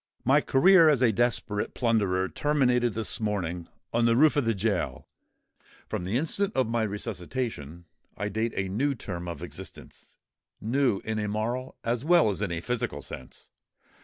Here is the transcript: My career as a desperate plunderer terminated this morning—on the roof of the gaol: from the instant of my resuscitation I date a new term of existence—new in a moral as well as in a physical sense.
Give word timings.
My 0.25 0.41
career 0.41 0.89
as 0.89 1.03
a 1.03 1.11
desperate 1.11 1.75
plunderer 1.75 2.27
terminated 2.27 2.95
this 2.95 3.19
morning—on 3.19 4.05
the 4.05 4.15
roof 4.15 4.35
of 4.35 4.45
the 4.45 4.55
gaol: 4.55 5.07
from 5.87 6.05
the 6.05 6.17
instant 6.17 6.55
of 6.57 6.65
my 6.67 6.81
resuscitation 6.81 7.85
I 8.17 8.27
date 8.29 8.53
a 8.55 8.67
new 8.67 8.95
term 8.95 9.27
of 9.27 9.43
existence—new 9.43 11.01
in 11.05 11.19
a 11.19 11.27
moral 11.27 11.75
as 11.83 12.03
well 12.03 12.31
as 12.31 12.41
in 12.41 12.51
a 12.51 12.61
physical 12.61 13.03
sense. 13.03 13.49